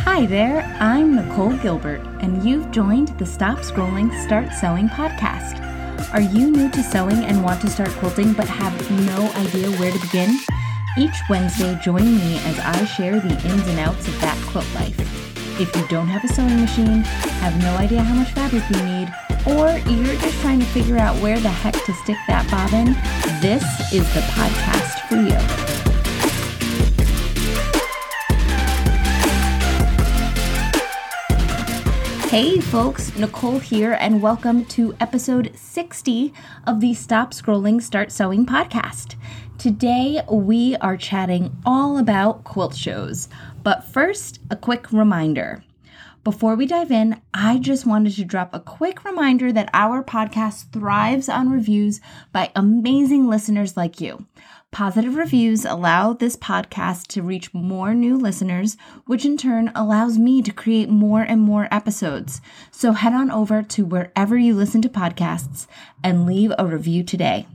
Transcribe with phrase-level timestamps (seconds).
[0.00, 5.60] Hi there, I'm Nicole Gilbert, and you've joined the Stop Scrolling, Start Sewing podcast.
[6.12, 9.92] Are you new to sewing and want to start quilting but have no idea where
[9.92, 10.38] to begin?
[10.98, 14.98] Each Wednesday, join me as I share the ins and outs of that quilt life.
[15.60, 17.02] If you don't have a sewing machine,
[17.42, 19.12] have no idea how much fabric you need,
[19.46, 22.94] or you're just trying to figure out where the heck to stick that bobbin,
[23.40, 23.62] this
[23.92, 25.01] is the podcast
[32.32, 36.32] Hey folks, Nicole here, and welcome to episode 60
[36.66, 39.16] of the Stop Scrolling, Start Sewing podcast.
[39.58, 43.28] Today we are chatting all about quilt shows,
[43.62, 45.62] but first, a quick reminder.
[46.24, 50.72] Before we dive in, I just wanted to drop a quick reminder that our podcast
[50.72, 52.00] thrives on reviews
[52.32, 54.24] by amazing listeners like you.
[54.72, 60.40] Positive reviews allow this podcast to reach more new listeners, which in turn allows me
[60.40, 62.40] to create more and more episodes.
[62.70, 65.66] So head on over to wherever you listen to podcasts
[66.02, 67.46] and leave a review today.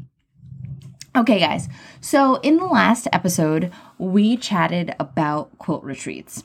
[1.15, 1.67] Okay, guys,
[1.99, 6.43] so in the last episode, we chatted about quilt retreats.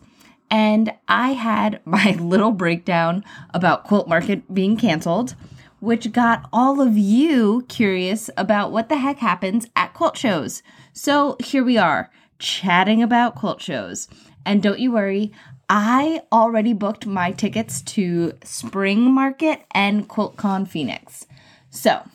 [0.50, 5.34] And I had my little breakdown about Quilt Market being canceled
[5.82, 10.62] which got all of you curious about what the heck happens at quilt shows.
[10.92, 14.06] So here we are, chatting about quilt shows.
[14.46, 15.32] And don't you worry,
[15.68, 21.26] I already booked my tickets to Spring Market and QuiltCon Phoenix.
[21.70, 22.08] So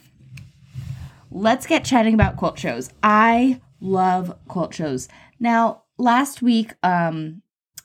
[1.29, 2.89] let's get chatting about quilt shows.
[3.03, 5.09] I love quilt shows.
[5.41, 7.41] Now, last week, um,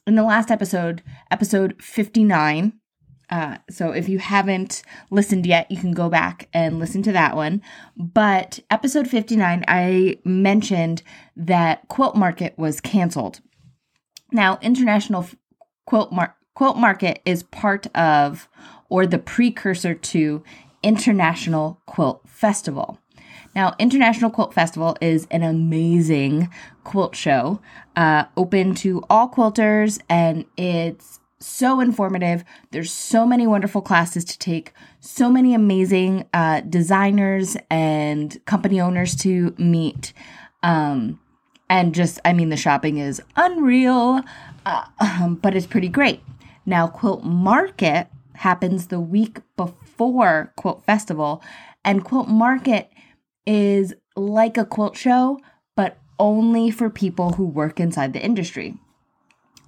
[0.06, 2.74] in the last episode, episode 59,
[3.32, 7.34] uh, so if you haven't listened yet, you can go back and listen to that
[7.34, 7.62] one.
[7.96, 11.02] But episode 59, I mentioned
[11.34, 13.40] that Quilt Market was canceled.
[14.32, 15.26] Now, International
[15.86, 18.50] Quilt, Mar- Quilt Market is part of
[18.90, 20.44] or the precursor to
[20.82, 22.98] International Quilt Festival.
[23.54, 26.50] Now, International Quilt Festival is an amazing
[26.84, 27.62] quilt show,
[27.96, 32.44] uh, open to all quilters, and it's so informative.
[32.70, 39.14] There's so many wonderful classes to take, so many amazing uh, designers and company owners
[39.16, 40.12] to meet.
[40.62, 41.20] Um,
[41.68, 44.22] and just, I mean, the shopping is unreal,
[44.66, 46.20] uh, um, but it's pretty great.
[46.64, 51.42] Now, Quilt Market happens the week before Quilt Festival,
[51.84, 52.90] and Quilt Market
[53.46, 55.40] is like a quilt show,
[55.76, 58.76] but only for people who work inside the industry.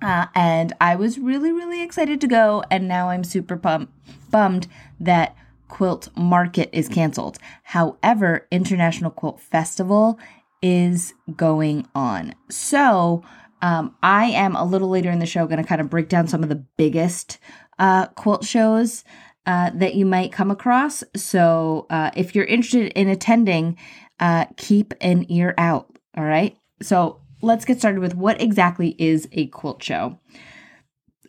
[0.03, 2.63] Uh, and I was really, really excited to go.
[2.71, 3.89] And now I'm super bum-
[4.31, 4.67] bummed
[5.01, 5.37] that
[5.69, 7.39] Quilt Market is canceled.
[7.63, 10.19] However, International Quilt Festival
[10.63, 12.35] is going on.
[12.51, 13.23] So
[13.63, 16.29] um, I am a little later in the show going to kind of break down
[16.29, 17.39] some of the biggest
[17.79, 19.05] uh, quilt shows
[19.47, 21.03] uh, that you might come across.
[21.17, 23.77] So uh, if you're interested in attending,
[24.21, 25.99] uh, keep an ear out.
[26.17, 26.57] All right.
[26.83, 30.19] So let's get started with what exactly is a quilt show.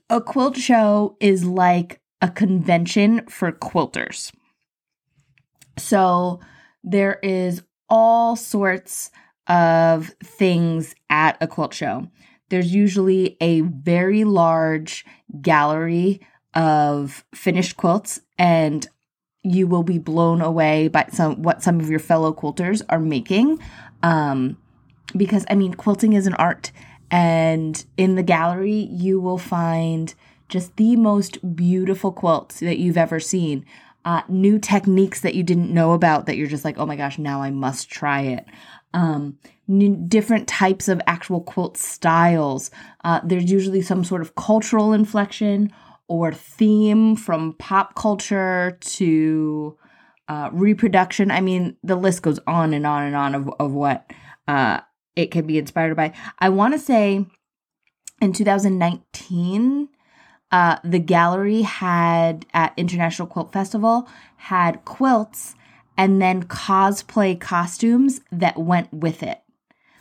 [0.09, 4.31] A quilt show is like a convention for quilters.
[5.77, 6.39] So
[6.83, 9.11] there is all sorts
[9.47, 12.07] of things at a quilt show.
[12.49, 15.05] There's usually a very large
[15.41, 16.21] gallery
[16.53, 18.87] of finished quilts and
[19.43, 23.59] you will be blown away by some what some of your fellow quilters are making.
[24.01, 24.57] Um,
[25.15, 26.71] because I mean, quilting is an art.
[27.11, 30.13] And in the gallery, you will find
[30.49, 33.65] just the most beautiful quilts that you've ever seen.
[34.03, 37.17] Uh, new techniques that you didn't know about that you're just like, oh my gosh,
[37.17, 38.45] now I must try it.
[38.93, 39.39] Um,
[40.07, 42.69] different types of actual quilt styles.
[43.03, 45.71] Uh, there's usually some sort of cultural inflection
[46.07, 49.75] or theme from pop culture to
[50.27, 51.31] uh, reproduction.
[51.31, 54.11] I mean, the list goes on and on and on of, of what
[54.47, 54.81] uh,
[55.15, 56.13] it can be inspired by.
[56.39, 57.25] I want to say
[58.21, 59.89] in 2019,
[60.51, 64.07] uh, the gallery had at International Quilt Festival
[64.37, 65.55] had quilts
[65.97, 69.41] and then cosplay costumes that went with it.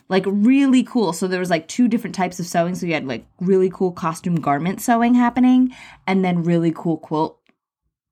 [0.07, 1.13] Like really cool.
[1.13, 2.75] So there was like two different types of sewing.
[2.75, 5.73] So you had like really cool costume garment sewing happening
[6.05, 7.39] and then really cool quilt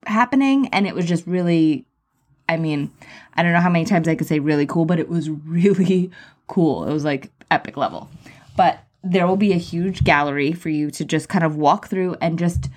[0.07, 0.67] happening.
[0.69, 1.85] And it was just really
[2.53, 2.91] I mean,
[3.33, 6.11] I don't know how many times I could say really cool, but it was really
[6.47, 6.85] cool.
[6.85, 8.09] It was like epic level.
[8.55, 12.15] But there will be a huge gallery for you to just kind of walk through
[12.21, 12.69] and just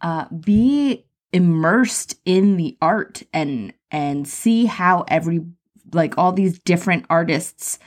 [0.00, 5.44] uh, be immersed in the art and and see how every
[5.92, 7.78] like all these different artists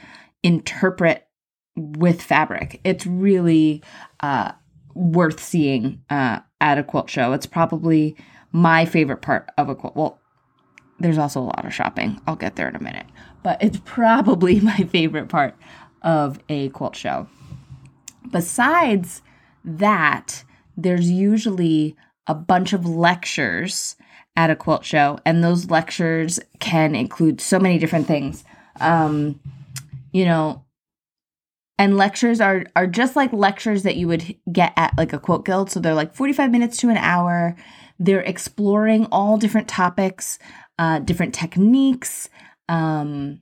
[0.43, 1.27] interpret
[1.75, 2.81] with fabric.
[2.83, 3.83] It's really
[4.19, 4.51] uh,
[4.93, 7.33] worth seeing uh, at a quilt show.
[7.33, 8.15] It's probably
[8.51, 9.95] my favorite part of a quilt.
[9.95, 10.19] Well,
[10.99, 12.19] there's also a lot of shopping.
[12.27, 13.05] I'll get there in a minute.
[13.43, 15.55] But it's probably my favorite part
[16.01, 17.27] of a quilt show.
[18.29, 19.21] Besides
[19.63, 20.43] that,
[20.75, 21.95] there's usually
[22.27, 23.95] a bunch of lectures
[24.35, 28.43] at a quilt show, and those lectures can include so many different things.
[28.79, 29.39] Um,
[30.11, 30.63] you know,
[31.79, 35.45] and lectures are are just like lectures that you would get at like a quilt
[35.45, 35.71] guild.
[35.71, 37.55] So they're like 45 minutes to an hour.
[37.99, 40.37] They're exploring all different topics,
[40.79, 42.29] uh, different techniques,
[42.69, 43.41] um,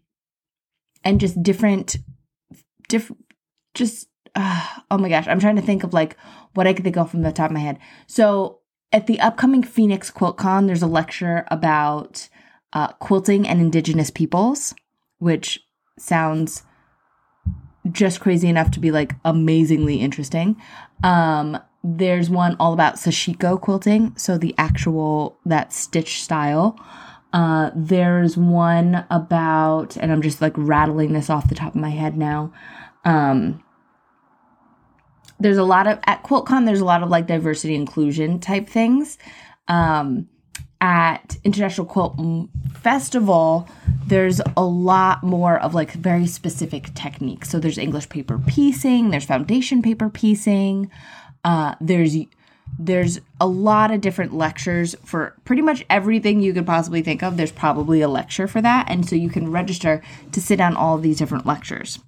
[1.03, 1.97] and just different,
[2.87, 3.23] different,
[3.73, 6.17] just uh, oh my gosh, I'm trying to think of like
[6.53, 7.79] what I could think of from the top of my head.
[8.07, 8.59] So
[8.91, 12.29] at the upcoming Phoenix Quilt Con, there's a lecture about
[12.73, 14.73] uh, quilting and indigenous peoples,
[15.19, 15.61] which
[15.97, 16.63] sounds
[17.91, 20.61] just crazy enough to be like amazingly interesting.
[21.03, 26.79] Um, there's one all about sashiko quilting, so the actual that stitch style.
[27.35, 31.89] Uh, there's one about, and I'm just like rattling this off the top of my
[31.89, 32.53] head now.
[33.03, 33.61] Um,
[35.37, 36.65] there's a lot of at QuiltCon.
[36.65, 39.17] There's a lot of like diversity inclusion type things.
[39.67, 40.29] Um,
[40.79, 42.17] at International Quilt
[42.73, 43.67] Festival,
[44.07, 47.49] there's a lot more of like very specific techniques.
[47.49, 50.89] So there's English paper piecing, there's foundation paper piecing,
[51.43, 52.15] uh, there's
[52.77, 57.38] there's a lot of different lectures for pretty much everything you could possibly think of.
[57.38, 60.01] There's probably a lecture for that, and so you can register
[60.31, 62.00] to sit on all of these different lectures.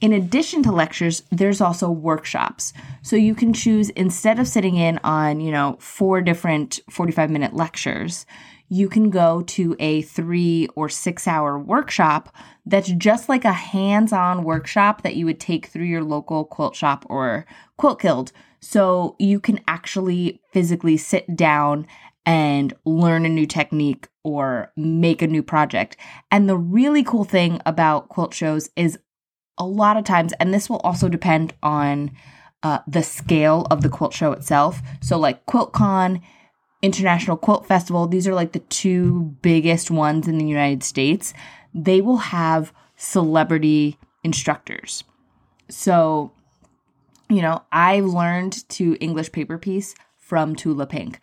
[0.00, 2.72] In addition to lectures, there's also workshops.
[3.02, 7.54] So you can choose instead of sitting in on, you know, four different 45 minute
[7.54, 8.26] lectures,
[8.68, 12.34] you can go to a three or six hour workshop
[12.66, 16.74] that's just like a hands on workshop that you would take through your local quilt
[16.74, 17.46] shop or
[17.76, 18.32] quilt guild.
[18.60, 21.86] So you can actually physically sit down
[22.26, 25.96] and learn a new technique or make a new project.
[26.30, 28.98] And the really cool thing about quilt shows is
[29.58, 32.10] a lot of times, and this will also depend on
[32.62, 34.80] uh, the scale of the quilt show itself.
[35.00, 36.22] So, like QuiltCon,
[36.84, 41.32] International Quilt Festival, these are like the two biggest ones in the United States.
[41.72, 45.02] They will have celebrity instructors.
[45.70, 46.32] So,
[47.30, 51.20] you know, I learned to English paper piece from Tula Pink.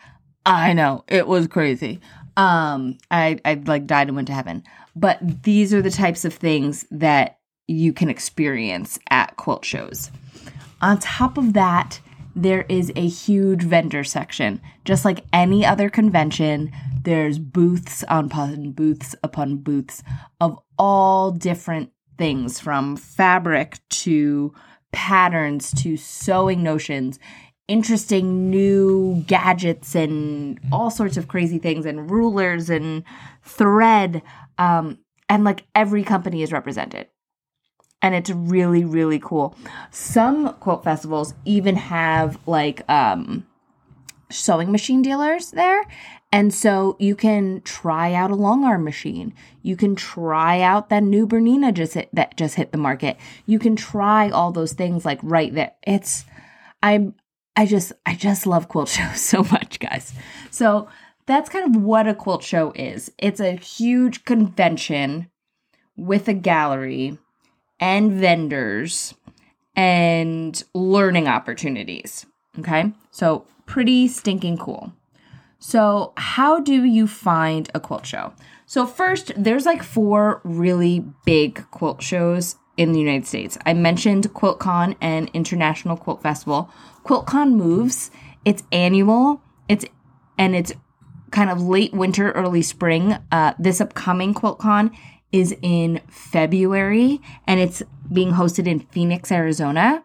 [0.48, 2.02] I know it was crazy.
[2.36, 4.64] Um, I I like died and went to heaven.
[4.96, 7.38] But these are the types of things that
[7.68, 10.10] you can experience at quilt shows.
[10.82, 12.00] On top of that,
[12.36, 14.62] there is a huge vendor section.
[14.86, 16.72] Just like any other convention,
[17.04, 20.04] there's booths upon booths upon booths
[20.40, 24.54] of all different things from fabric to
[24.92, 27.20] patterns to sewing notions,
[27.68, 33.04] interesting new gadgets and all sorts of crazy things, and rulers and
[33.44, 34.22] thread.
[34.58, 35.00] Um,
[35.30, 37.08] and like every company is represented
[38.02, 39.56] and it's really really cool.
[39.92, 43.46] Some quilt festivals even have like um
[44.30, 45.84] sewing machine dealers there
[46.32, 49.34] and so you can try out a long arm machine.
[49.64, 53.18] You can try out that new bernina just hit, that just hit the market.
[53.46, 55.74] You can try all those things like right there.
[55.86, 56.26] It's
[56.84, 57.14] i'm
[57.56, 60.14] i just i just love quilt shows so much guys.
[60.50, 60.88] So
[61.26, 63.12] that's kind of what a quilt show is.
[63.18, 65.30] It's a huge convention
[65.98, 67.18] with a gallery
[67.82, 69.14] and vendors
[69.76, 72.26] and learning opportunities.
[72.60, 74.94] Okay, so pretty stinking cool.
[75.60, 78.34] So, how do you find a quilt show?
[78.66, 83.58] So, first, there's like four really big quilt shows in the United States.
[83.66, 86.70] I mentioned QuiltCon and International Quilt Festival.
[87.06, 88.10] QuiltCon moves,
[88.44, 89.86] it's annual, it's
[90.38, 90.74] and it's
[91.30, 93.18] kind of late winter, early spring.
[93.32, 94.92] Uh, this upcoming QuiltCon
[95.32, 100.04] is in February and it's being hosted in Phoenix, Arizona.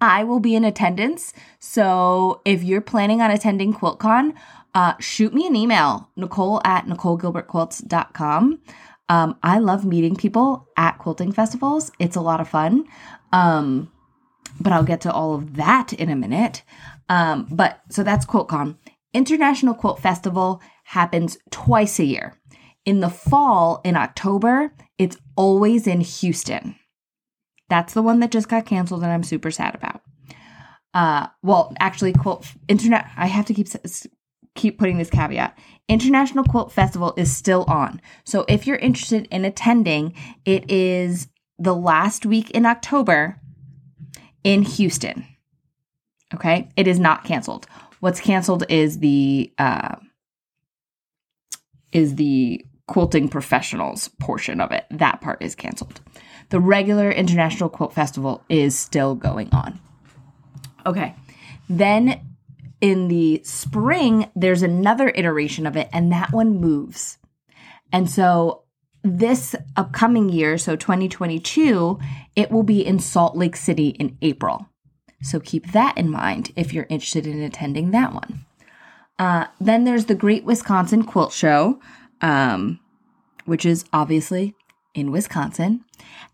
[0.00, 1.32] I will be in attendance.
[1.58, 4.34] So if you're planning on attending QuiltCon,
[4.74, 8.60] uh, shoot me an email, Nicole at NicoleGilbertQuilts.com.
[9.08, 11.90] Um, I love meeting people at quilting festivals.
[11.98, 12.86] It's a lot of fun.
[13.32, 13.90] Um,
[14.60, 16.62] but I'll get to all of that in a minute.
[17.08, 18.76] Um, but so that's QuiltCon.
[19.14, 22.37] International Quilt Festival happens twice a year.
[22.88, 26.74] In the fall, in October, it's always in Houston.
[27.68, 30.00] That's the one that just got canceled and I'm super sad about.
[30.94, 33.04] Uh, well, actually, quilt internet.
[33.14, 33.68] I have to keep
[34.54, 35.58] keep putting this caveat.
[35.86, 38.00] International Quilt Festival is still on.
[38.24, 40.14] So if you're interested in attending,
[40.46, 41.28] it is
[41.58, 43.38] the last week in October
[44.44, 45.26] in Houston.
[46.32, 47.66] Okay, it is not canceled.
[48.00, 49.96] What's canceled is the uh,
[51.92, 54.86] is the quilting professionals portion of it.
[54.90, 56.00] That part is canceled.
[56.50, 59.78] The regular International Quilt Festival is still going on.
[60.84, 61.14] Okay,
[61.68, 62.20] then
[62.80, 67.18] in the spring, there's another iteration of it, and that one moves.
[67.92, 68.64] And so
[69.02, 71.98] this upcoming year, so 2022,
[72.36, 74.68] it will be in Salt Lake City in April.
[75.22, 78.44] So keep that in mind if you're interested in attending that one.
[79.18, 81.80] Uh, then there's the Great Wisconsin Quilt Show,
[82.20, 82.80] um,
[83.44, 84.54] which is obviously
[84.94, 85.84] in Wisconsin.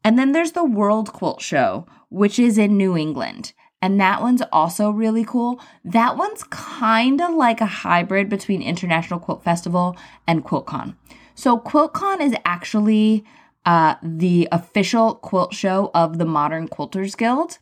[0.02, 3.52] And then there's the World Quilt Show, which is in New England.
[3.80, 5.60] And that one's also really cool.
[5.84, 10.96] That one's kind of like a hybrid between International Quilt Festival and QuiltCon.
[11.34, 13.24] So QuiltCon is actually
[13.66, 17.58] uh, the official quilt show of the Modern Quilters Guild.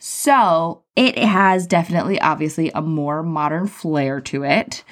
[0.00, 4.82] So it has definitely, obviously, a more modern flair to it.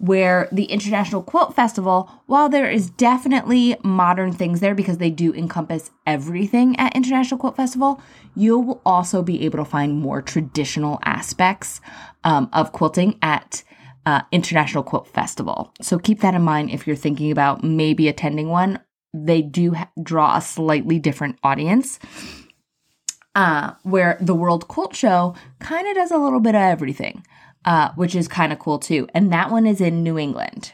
[0.00, 5.34] Where the International Quilt Festival, while there is definitely modern things there because they do
[5.34, 8.00] encompass everything at International Quilt Festival,
[8.34, 11.82] you will also be able to find more traditional aspects
[12.24, 13.62] um, of quilting at
[14.06, 15.72] uh, International Quilt Festival.
[15.82, 18.80] So keep that in mind if you're thinking about maybe attending one.
[19.12, 21.98] They do ha- draw a slightly different audience.
[23.36, 27.24] Uh, where the World Quilt Show kind of does a little bit of everything,
[27.64, 29.08] uh, which is kind of cool too.
[29.14, 30.72] And that one is in New England.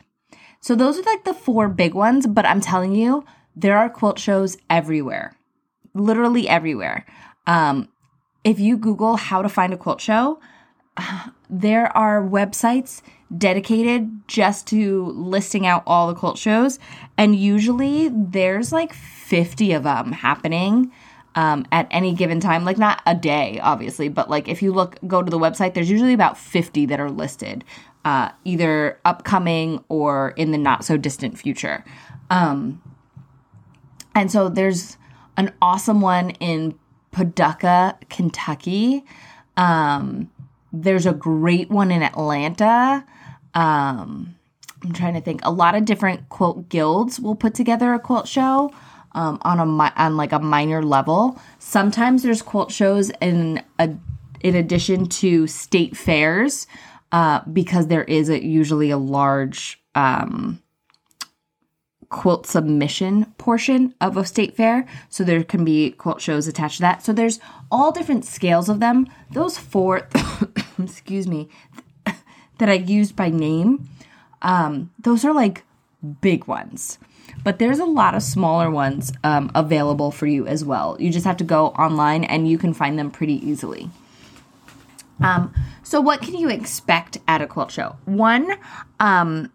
[0.61, 3.25] So those are like the four big ones, but I'm telling you,
[3.55, 5.37] there are quilt shows everywhere,
[5.95, 7.07] literally everywhere.
[7.47, 7.89] Um,
[8.45, 10.41] if you Google how to find a quilt show,
[11.51, 13.03] there are websites
[13.37, 16.79] dedicated just to listing out all the quilt shows.
[17.19, 20.93] And usually there's like 50 of them happening
[21.37, 22.65] um, at any given time.
[22.65, 25.91] Like, not a day, obviously, but like if you look, go to the website, there's
[25.91, 27.65] usually about 50 that are listed,
[28.05, 31.85] uh, either upcoming or in the not so distant future.
[32.31, 32.83] Um,
[34.15, 34.97] and so there's
[35.37, 36.79] an awesome one in
[37.13, 39.05] Paducah, Kentucky.
[39.57, 40.31] Um,
[40.73, 43.05] there's a great one in Atlanta.
[43.55, 44.35] Um,
[44.83, 45.41] I'm trying to think.
[45.43, 48.73] A lot of different quilt guilds will put together a quilt show
[49.17, 51.41] um, on a on like a minor level.
[51.59, 53.91] Sometimes there's quilt shows in a,
[54.41, 56.67] in addition to state fairs
[57.11, 60.63] uh, because there is a, usually a large um,
[62.11, 64.87] quilt submission portion of a state fair.
[65.09, 67.03] So there can be quilt shows attached to that.
[67.03, 69.09] So there's all different scales of them.
[69.33, 70.09] Those four,
[70.79, 71.49] excuse me,
[72.59, 73.89] that I used by name,
[74.43, 75.65] um, those are like
[76.21, 76.99] big ones.
[77.47, 80.97] But there's a lot of smaller ones um, available for you as well.
[80.99, 83.89] You just have to go online and you can find them pretty easily.
[85.23, 87.95] Um, so, what can you expect at a quilt show?
[88.05, 88.51] One,
[88.99, 89.53] um,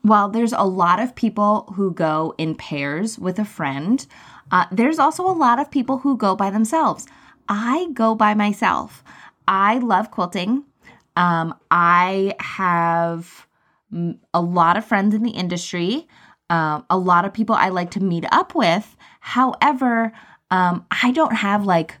[0.00, 4.06] while there's a lot of people who go in pairs with a friend,
[4.50, 7.06] uh, there's also a lot of people who go by themselves.
[7.50, 9.04] I go by myself.
[9.46, 10.64] I love quilting.
[11.16, 13.46] Um, I have
[14.32, 16.08] a lot of friends in the industry,
[16.50, 18.96] um, a lot of people I like to meet up with.
[19.20, 20.12] However,
[20.50, 21.96] um, I don't have like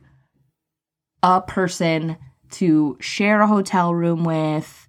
[1.22, 2.16] a person
[2.52, 4.88] to share a hotel room with,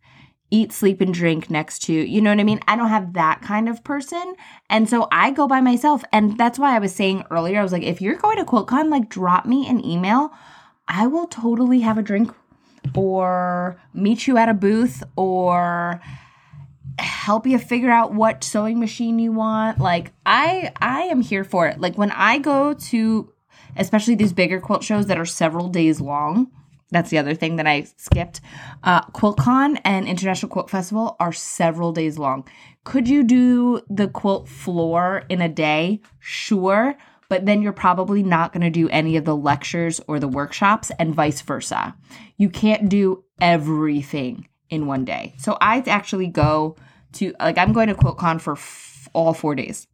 [0.49, 1.93] eat, sleep, and drink next to.
[1.93, 2.59] You know what I mean?
[2.67, 4.35] I don't have that kind of person.
[4.69, 6.03] And so I go by myself.
[6.11, 8.89] And that's why I was saying earlier, I was like, if you're going to QuiltCon,
[8.89, 10.31] like drop me an email.
[10.87, 12.33] I will totally have a drink
[12.95, 16.01] or meet you at a booth or
[16.99, 19.79] help you figure out what sewing machine you want.
[19.79, 21.79] Like i i am here for it.
[21.79, 23.31] Like when i go to
[23.75, 26.51] especially these bigger quilt shows that are several days long
[26.89, 28.41] that's the other thing that i skipped
[28.83, 32.47] uh quiltcon and international quilt festival are several days long.
[32.83, 36.01] Could you do the quilt floor in a day?
[36.19, 36.97] Sure
[37.29, 40.91] but then you're probably not going to do any of the lectures or the workshops
[40.99, 41.95] and vice versa.
[42.35, 45.35] You can't do everything in one day.
[45.37, 46.77] So I actually go
[47.13, 49.85] to, like, I'm going to QuiltCon for f- all four days.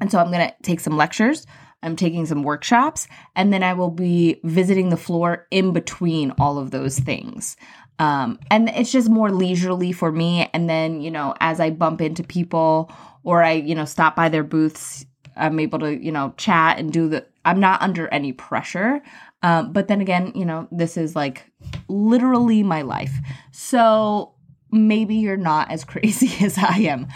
[0.00, 1.46] And so I'm going to take some lectures,
[1.82, 6.58] I'm taking some workshops, and then I will be visiting the floor in between all
[6.58, 7.56] of those things.
[7.98, 10.48] Um, and it's just more leisurely for me.
[10.52, 14.28] And then, you know, as I bump into people or I, you know, stop by
[14.28, 15.04] their booths,
[15.36, 19.02] I'm able to, you know, chat and do the, I'm not under any pressure.
[19.44, 21.44] Um, but then again, you know, this is like
[21.86, 23.12] literally my life.
[23.52, 24.32] So
[24.72, 27.06] maybe you're not as crazy as I am.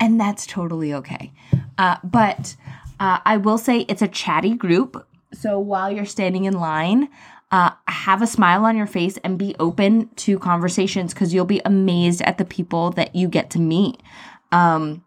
[0.00, 1.30] And that's totally okay.
[1.76, 2.56] Uh, but
[2.98, 5.06] uh, I will say it's a chatty group.
[5.34, 7.10] So while you're standing in line,
[7.52, 11.60] uh, have a smile on your face and be open to conversations because you'll be
[11.66, 14.02] amazed at the people that you get to meet.
[14.52, 15.04] Um,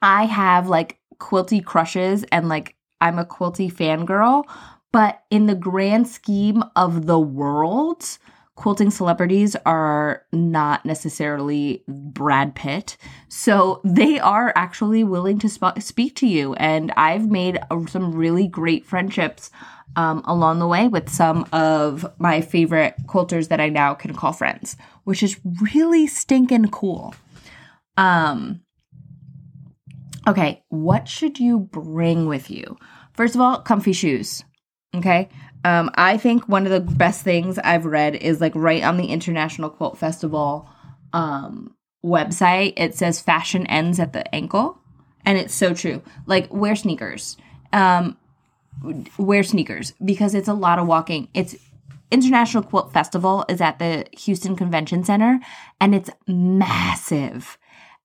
[0.00, 4.44] I have like quilty crushes and like I'm a quilty fangirl,
[4.92, 8.18] but in the grand scheme of the world,
[8.54, 12.96] quilting celebrities are not necessarily Brad Pitt.
[13.28, 16.54] So they are actually willing to sp- speak to you.
[16.54, 17.58] And I've made
[17.88, 19.50] some really great friendships
[19.96, 24.32] um, along the way with some of my favorite quilters that I now can call
[24.32, 27.14] friends, which is really stinking cool.
[27.96, 28.60] Um,
[30.26, 32.76] okay, what should you bring with you?
[33.12, 34.44] First of all, comfy shoes.
[34.94, 35.28] Okay.
[35.64, 39.06] Um, I think one of the best things I've read is like right on the
[39.06, 40.68] International Quilt Festival
[41.12, 44.78] um, website, it says fashion ends at the ankle.
[45.24, 46.02] And it's so true.
[46.26, 47.36] Like, wear sneakers.
[47.72, 48.16] Um,
[49.16, 51.28] wear sneakers because it's a lot of walking.
[51.32, 51.54] It's
[52.10, 55.40] International Quilt Festival is at the Houston Convention Center
[55.80, 57.56] and it's massive.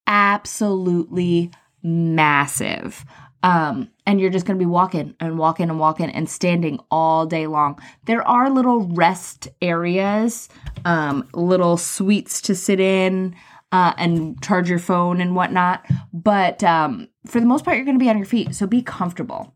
[0.05, 1.51] Absolutely
[1.83, 3.03] massive.
[3.43, 7.25] Um, and you're just going to be walking and walking and walking and standing all
[7.25, 7.79] day long.
[8.05, 10.49] There are little rest areas,
[10.85, 13.35] um, little suites to sit in
[13.71, 15.85] uh, and charge your phone and whatnot.
[16.13, 18.55] But um, for the most part, you're going to be on your feet.
[18.55, 19.53] So be comfortable.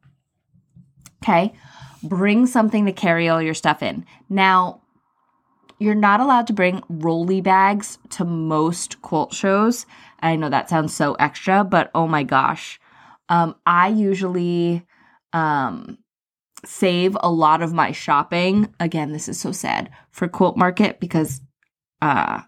[1.23, 1.53] Okay.
[2.03, 4.05] Bring something to carry all your stuff in.
[4.29, 4.81] Now,
[5.79, 9.87] you're not allowed to bring rolly bags to most quilt shows.
[10.19, 12.79] I know that sounds so extra, but oh my gosh
[13.31, 14.85] um, I usually
[15.31, 15.97] um,
[16.65, 18.73] save a lot of my shopping.
[18.81, 21.39] Again, this is so sad for Quilt Market because,
[22.01, 22.41] uh,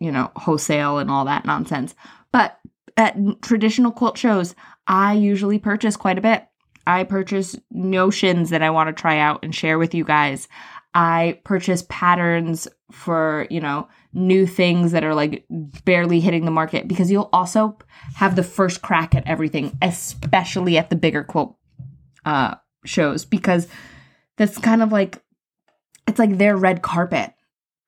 [0.00, 1.94] you know, wholesale and all that nonsense.
[2.32, 2.58] But
[2.96, 4.54] at traditional quilt shows,
[4.86, 6.46] I usually purchase quite a bit.
[6.86, 10.48] I purchase notions that I want to try out and share with you guys.
[10.94, 15.44] I purchase patterns for, you know, new things that are like
[15.84, 17.76] barely hitting the market because you'll also
[18.14, 21.56] have the first crack at everything, especially at the bigger quote
[22.24, 23.66] uh, shows, because
[24.36, 25.22] that's kind of like
[26.06, 27.32] it's like their red carpet.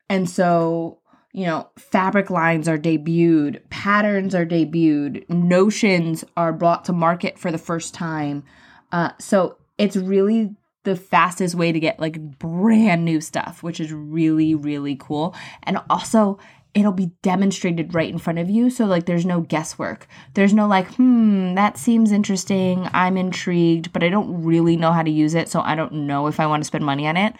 [0.08, 1.00] And so,
[1.32, 7.52] you know, fabric lines are debuted, patterns are debuted, notions are brought to market for
[7.52, 8.44] the first time.
[8.92, 10.54] Uh, so it's really
[10.86, 15.34] the fastest way to get like brand new stuff, which is really, really cool.
[15.64, 16.38] And also,
[16.74, 18.70] it'll be demonstrated right in front of you.
[18.70, 20.06] So, like, there's no guesswork.
[20.34, 22.88] There's no, like, hmm, that seems interesting.
[22.92, 25.48] I'm intrigued, but I don't really know how to use it.
[25.48, 27.34] So, I don't know if I want to spend money on it.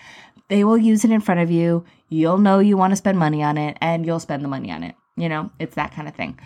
[0.49, 1.85] They will use it in front of you.
[2.09, 4.83] You'll know you want to spend money on it, and you'll spend the money on
[4.83, 4.95] it.
[5.17, 6.39] You know, it's that kind of thing.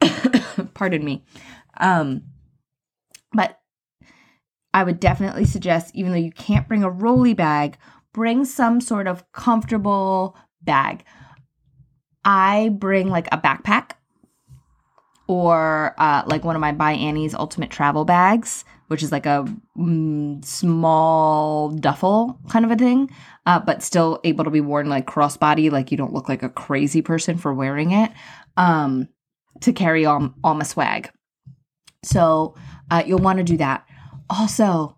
[0.74, 1.24] Pardon me.
[1.78, 2.22] Um,
[3.32, 3.58] but
[4.76, 7.78] I would definitely suggest, even though you can't bring a rolly bag,
[8.12, 11.02] bring some sort of comfortable bag.
[12.26, 13.92] I bring like a backpack
[15.28, 19.46] or uh, like one of my By Annie's Ultimate Travel bags, which is like a
[19.78, 23.08] mm, small duffel kind of a thing,
[23.46, 26.50] uh, but still able to be worn like crossbody, like you don't look like a
[26.50, 28.12] crazy person for wearing it,
[28.58, 29.08] um,
[29.62, 31.10] to carry all, all my swag.
[32.02, 32.56] So
[32.90, 33.86] uh, you'll want to do that.
[34.28, 34.96] Also,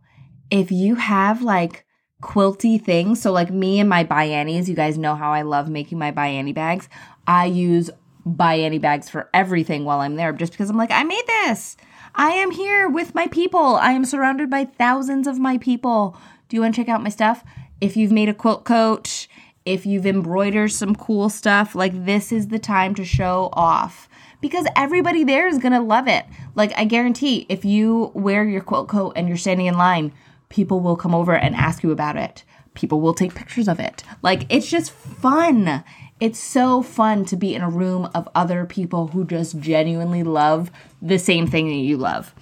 [0.50, 1.84] if you have like
[2.22, 5.68] quilty things, so like me and my By Annies, you guys know how I love
[5.68, 6.88] making my By Annie bags.
[7.26, 7.90] I use
[8.24, 11.76] By Annie bags for everything while I'm there just because I'm like, I made this.
[12.14, 13.76] I am here with my people.
[13.76, 16.16] I am surrounded by thousands of my people.
[16.48, 17.44] Do you want to check out my stuff?
[17.80, 19.28] If you've made a quilt coat,
[19.64, 24.07] if you've embroidered some cool stuff, like this is the time to show off
[24.40, 26.24] because everybody there is going to love it.
[26.54, 30.12] Like, I guarantee if you wear your quilt coat and you're standing in line,
[30.48, 32.44] people will come over and ask you about it.
[32.74, 34.04] People will take pictures of it.
[34.22, 35.82] Like, it's just fun.
[36.20, 40.70] It's so fun to be in a room of other people who just genuinely love
[41.02, 42.34] the same thing that you love.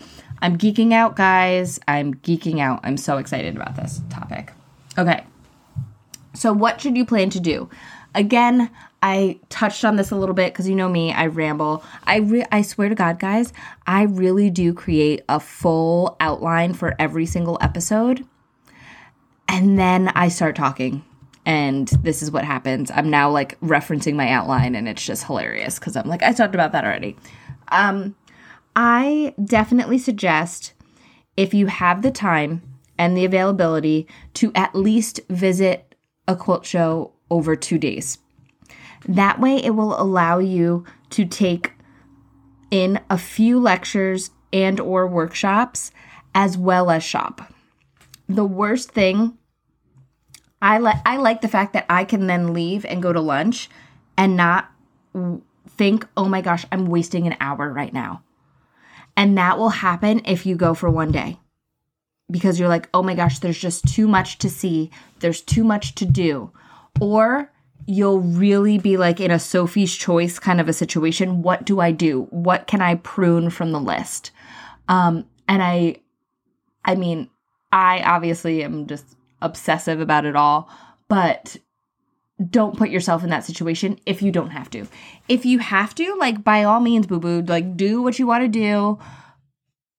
[0.42, 1.80] I'm geeking out, guys.
[1.88, 2.80] I'm geeking out.
[2.84, 4.52] I'm so excited about this topic.
[4.98, 5.24] Okay.
[6.34, 7.70] So, what should you plan to do?
[8.16, 8.70] Again,
[9.02, 11.84] I touched on this a little bit because you know me, I ramble.
[12.04, 13.52] I re- I swear to God, guys,
[13.86, 18.26] I really do create a full outline for every single episode,
[19.48, 21.04] and then I start talking.
[21.44, 22.90] And this is what happens.
[22.90, 26.54] I'm now like referencing my outline, and it's just hilarious because I'm like, I talked
[26.54, 27.16] about that already.
[27.68, 28.16] Um,
[28.74, 30.72] I definitely suggest
[31.36, 32.62] if you have the time
[32.98, 35.94] and the availability to at least visit
[36.26, 38.18] a quilt show over two days.
[39.06, 41.72] That way, it will allow you to take
[42.70, 45.90] in a few lectures and or workshops
[46.34, 47.52] as well as shop.
[48.28, 49.38] The worst thing
[50.60, 53.68] I like I like the fact that I can then leave and go to lunch
[54.16, 54.70] and not
[55.68, 58.22] think, "Oh my gosh, I'm wasting an hour right now."
[59.16, 61.38] And that will happen if you go for one day.
[62.30, 64.90] Because you're like, "Oh my gosh, there's just too much to see.
[65.20, 66.50] There's too much to do."
[67.00, 67.50] Or
[67.86, 71.42] you'll really be like in a Sophie's choice kind of a situation.
[71.42, 72.26] What do I do?
[72.30, 74.32] What can I prune from the list?
[74.88, 75.96] Um, and I,
[76.84, 77.30] I mean,
[77.72, 80.68] I obviously am just obsessive about it all,
[81.08, 81.56] but
[82.50, 84.86] don't put yourself in that situation if you don't have to.
[85.28, 88.42] If you have to, like by all means, boo boo, like do what you want
[88.42, 88.98] to do,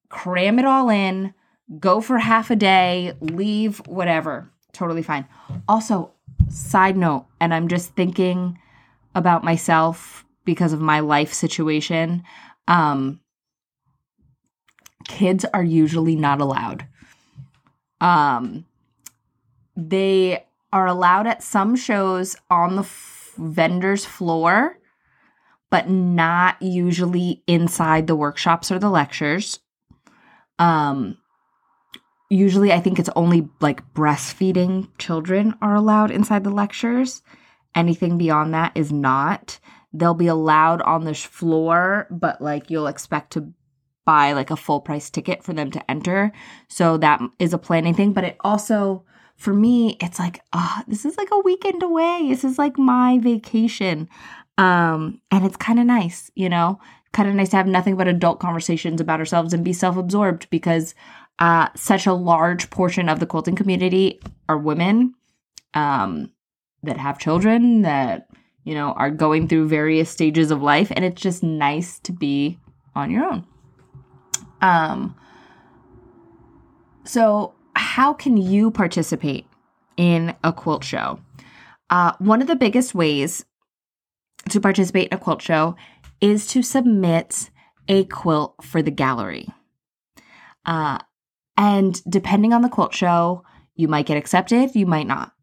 [0.09, 1.33] cram it all in,
[1.79, 4.51] go for half a day, leave, whatever.
[4.71, 5.25] Totally fine.
[5.67, 6.11] Also,
[6.49, 8.59] side note, and I'm just thinking
[9.15, 12.23] about myself because of my life situation.
[12.67, 13.19] Um,
[15.07, 16.87] kids are usually not allowed.
[17.99, 18.65] Um,
[19.75, 24.77] they are allowed at some shows on the f- vendor's floor,
[25.69, 29.59] but not usually inside the workshops or the lectures.
[30.59, 31.17] Um,
[32.29, 37.21] usually I think it's only like breastfeeding children are allowed inside the lectures.
[37.75, 39.59] Anything beyond that is not.
[39.93, 43.53] They'll be allowed on the floor, but like you'll expect to
[44.05, 46.31] buy like a full price ticket for them to enter.
[46.67, 49.03] So that is a planning thing, but it also
[49.35, 52.25] for me it's like, oh, this is like a weekend away.
[52.29, 54.09] This is like my vacation.
[54.57, 56.79] Um and it's kind of nice, you know?
[57.13, 60.93] Kind of nice to have nothing but adult conversations about ourselves and be self-absorbed because
[61.39, 64.19] uh, such a large portion of the quilting community
[64.49, 65.13] are women
[65.73, 66.31] um,
[66.83, 68.27] that have children that
[68.63, 72.59] you know are going through various stages of life and it's just nice to be
[72.95, 73.45] on your own.
[74.61, 75.15] Um
[77.03, 79.45] so how can you participate
[79.95, 81.19] in a quilt show?
[81.89, 83.45] Uh, one of the biggest ways
[84.49, 85.75] to participate in a quilt show
[86.19, 87.49] is to submit
[87.87, 89.47] a quilt for the gallery.
[90.65, 90.97] Uh,
[91.57, 93.43] and depending on the quilt show,
[93.75, 95.33] you might get accepted, you might not.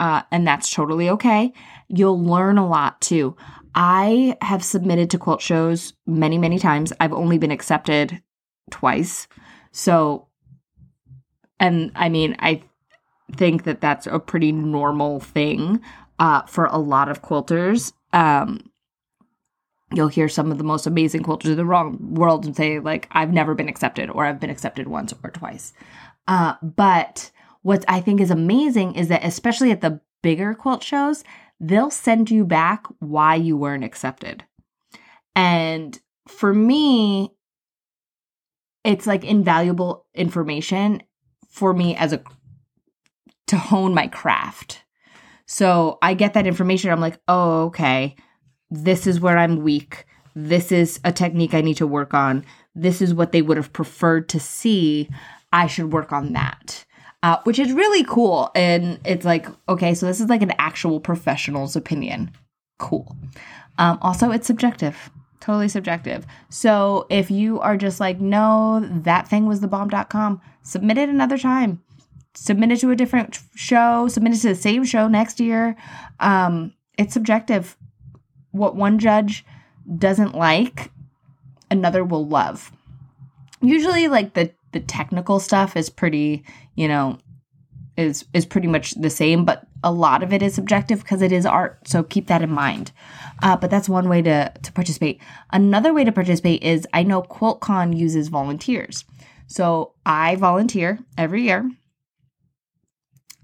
[0.00, 1.52] Uh, and that's totally okay.
[1.88, 3.36] You'll learn a lot too.
[3.74, 6.92] I have submitted to quilt shows many, many times.
[6.98, 8.20] I've only been accepted
[8.70, 9.28] twice.
[9.70, 10.26] So,
[11.60, 12.62] and I mean, I
[13.36, 15.80] think that that's a pretty normal thing
[16.18, 17.92] uh, for a lot of quilters.
[18.12, 18.71] Um,
[19.94, 23.08] you'll hear some of the most amazing quilters in the wrong world and say like
[23.12, 25.72] i've never been accepted or i've been accepted once or twice.
[26.28, 27.30] Uh, but
[27.62, 31.24] what i think is amazing is that especially at the bigger quilt shows
[31.60, 34.44] they'll send you back why you weren't accepted.
[35.34, 37.32] And for me
[38.84, 41.02] it's like invaluable information
[41.48, 42.22] for me as a
[43.46, 44.82] to hone my craft.
[45.46, 48.16] So i get that information i'm like oh okay
[48.72, 50.06] this is where I'm weak.
[50.34, 52.44] This is a technique I need to work on.
[52.74, 55.10] This is what they would have preferred to see.
[55.52, 56.86] I should work on that.
[57.22, 58.50] Uh, which is really cool.
[58.54, 62.32] And it's like, okay, so this is like an actual professional's opinion.
[62.78, 63.14] Cool.
[63.78, 66.26] Um, also, it's subjective, totally subjective.
[66.48, 71.38] So if you are just like, no, that thing was the bomb.com, submit it another
[71.38, 71.82] time.
[72.34, 75.76] Submit it to a different show, submit it to the same show next year.
[76.18, 77.76] Um, it's subjective
[78.52, 79.44] what one judge
[79.98, 80.90] doesn't like,
[81.70, 82.70] another will love.
[83.60, 87.18] Usually like the the technical stuff is pretty, you know,
[87.96, 91.32] is is pretty much the same, but a lot of it is subjective because it
[91.32, 91.86] is art.
[91.86, 92.92] So keep that in mind.
[93.42, 95.20] Uh, but that's one way to to participate.
[95.52, 99.04] Another way to participate is I know QuiltCon uses volunteers.
[99.46, 101.70] So I volunteer every year,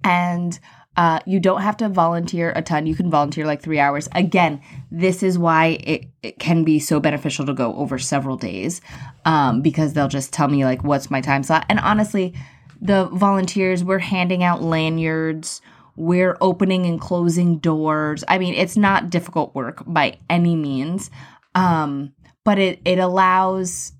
[0.03, 0.59] and
[0.99, 2.85] uh, you don't have to volunteer a ton.
[2.85, 4.09] You can volunteer like three hours.
[4.17, 8.81] Again, this is why it, it can be so beneficial to go over several days
[9.25, 11.65] um, because they'll just tell me, like, what's my time slot.
[11.69, 12.35] And honestly,
[12.81, 15.63] the volunteers, we're handing out lanyards,
[15.95, 18.25] we're opening and closing doors.
[18.27, 21.13] I mean, it's not difficult work by any means,
[21.55, 22.13] um,
[22.45, 23.93] but it, it allows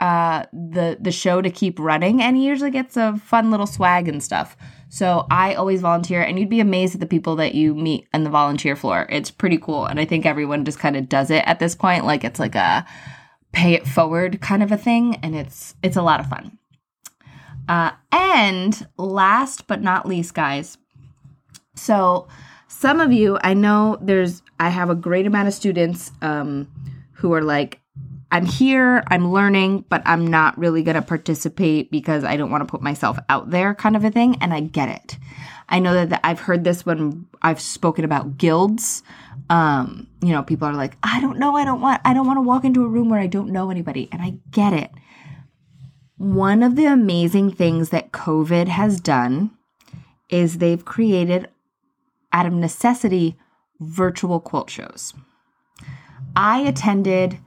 [0.00, 4.08] uh, the the show to keep running and he usually gets a fun little swag
[4.08, 4.56] and stuff.
[4.92, 8.24] So I always volunteer, and you'd be amazed at the people that you meet on
[8.24, 9.06] the volunteer floor.
[9.08, 9.86] It's pretty cool.
[9.86, 12.04] And I think everyone just kind of does it at this point.
[12.04, 12.84] Like it's like a
[13.52, 15.16] pay it forward kind of a thing.
[15.22, 16.58] And it's it's a lot of fun.
[17.70, 20.76] Uh, and last but not least, guys.
[21.74, 22.28] So
[22.68, 26.70] some of you, I know there's I have a great amount of students um,
[27.12, 27.80] who are like,
[28.32, 32.62] I'm here, I'm learning, but I'm not really going to participate because I don't want
[32.62, 34.38] to put myself out there, kind of a thing.
[34.40, 35.18] And I get it.
[35.68, 39.02] I know that, I've heard this when I've spoken about guilds.
[39.50, 42.38] Um, you know, people are like, I don't know, I don't want, I don't want
[42.38, 44.08] to walk into a room where I don't know anybody.
[44.10, 44.90] And I get it.
[46.16, 49.50] One of the amazing things that COVID has done
[50.30, 51.48] is they've created,
[52.32, 53.36] out of necessity,
[53.78, 55.12] virtual quilt shows.
[56.34, 57.38] I attended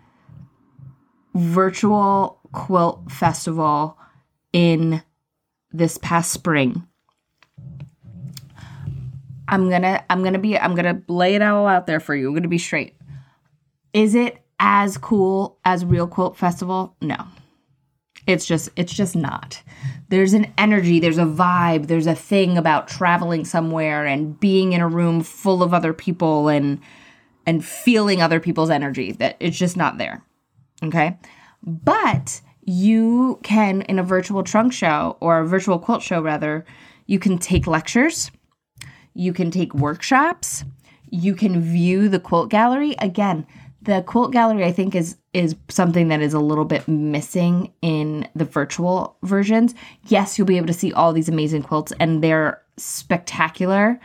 [1.35, 3.97] virtual quilt festival
[4.53, 5.03] in
[5.71, 6.87] this past spring.
[9.47, 12.27] I'm gonna I'm gonna be I'm gonna lay it all out there for you.
[12.27, 12.95] I'm gonna be straight.
[13.93, 16.95] Is it as cool as Real Quilt Festival?
[17.01, 17.17] No.
[18.25, 19.61] It's just it's just not.
[20.09, 24.81] There's an energy, there's a vibe, there's a thing about traveling somewhere and being in
[24.81, 26.79] a room full of other people and
[27.45, 30.23] and feeling other people's energy that it's just not there.
[30.85, 31.17] Okay?
[31.63, 36.65] But you can in a virtual trunk show or a virtual quilt show rather,
[37.05, 38.31] you can take lectures,
[39.13, 40.65] you can take workshops,
[41.09, 42.95] you can view the quilt gallery.
[42.99, 43.45] Again,
[43.81, 48.27] the quilt gallery I think is is something that is a little bit missing in
[48.35, 49.75] the virtual versions.
[50.07, 53.99] Yes, you'll be able to see all these amazing quilts and they're spectacular,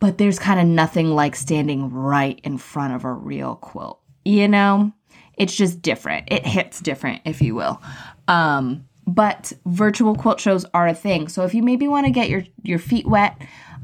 [0.00, 4.00] but there's kind of nothing like standing right in front of a real quilt.
[4.24, 4.92] You know,
[5.38, 6.28] it's just different.
[6.30, 7.80] It hits different, if you will.
[8.26, 11.28] Um, but virtual quilt shows are a thing.
[11.28, 13.40] So if you maybe want to get your your feet wet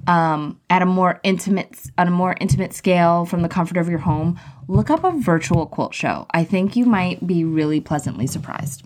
[0.07, 4.01] um, at a more intimate on a more intimate scale from the comfort of your
[4.01, 4.39] home,
[4.69, 6.27] look up a virtual quilt show.
[6.33, 8.85] I think you might be really pleasantly surprised.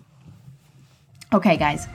[1.33, 1.87] Okay, guys,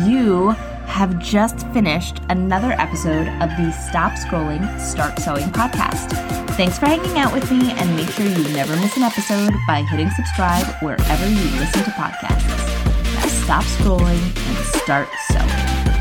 [0.00, 0.50] you
[0.86, 6.10] have just finished another episode of the Stop Scrolling, Start Sewing podcast.
[6.56, 9.82] Thanks for hanging out with me, and make sure you never miss an episode by
[9.82, 13.14] hitting subscribe wherever you listen to podcasts.
[13.14, 15.91] Now stop scrolling and start sewing.